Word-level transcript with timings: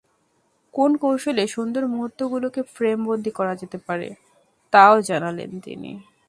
কোন 0.73 0.91
কৌশলে 0.97 1.43
সুন্দর 1.47 1.83
মুহূর্তগুলোকে 1.87 2.61
ফ্রেমবন্দী 2.73 3.31
করা 3.31 3.53
যেতে 3.55 3.77
পারে, 3.77 4.07
তা-ও 4.73 4.97
জানালেন 5.01 5.51
তিনি। 5.59 5.91